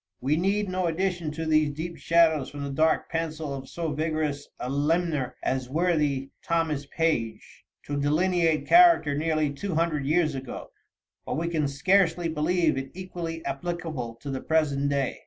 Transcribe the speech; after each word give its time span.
We 0.19 0.35
need 0.35 0.67
no 0.67 0.87
addition 0.87 1.29
to 1.33 1.45
these 1.45 1.69
deep 1.75 1.95
shadows 1.97 2.49
from 2.49 2.63
the 2.63 2.71
dark 2.71 3.07
pencil 3.07 3.53
of 3.53 3.69
so 3.69 3.91
vigorous 3.91 4.47
a 4.59 4.67
limner 4.67 5.35
as 5.43 5.69
worthy 5.69 6.31
Thomas 6.41 6.87
Page, 6.87 7.65
to 7.83 8.01
delineate 8.01 8.65
character 8.65 9.15
nearly 9.15 9.51
two 9.51 9.75
hundred 9.75 10.07
years 10.07 10.33
ago, 10.33 10.71
but 11.23 11.37
we 11.37 11.49
can 11.49 11.67
scarcely 11.67 12.27
believe 12.27 12.79
it 12.79 12.89
equally 12.95 13.45
applicable 13.45 14.15
to 14.21 14.31
the 14.31 14.41
present 14.41 14.89
day. 14.89 15.19